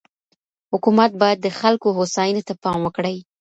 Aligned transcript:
حکومت 0.71 1.11
باید 1.21 1.39
د 1.41 1.47
خلګو 1.59 1.89
هوساینې 1.97 2.41
ته 2.47 2.53
پام 2.63 2.79
وکړي. 2.83 3.17